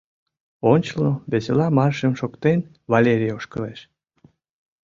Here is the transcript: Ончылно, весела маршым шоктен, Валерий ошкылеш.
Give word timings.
Ончылно, 0.71 1.11
весела 1.31 1.67
маршым 1.77 2.13
шоктен, 2.19 2.59
Валерий 2.91 3.35
ошкылеш. 3.37 3.79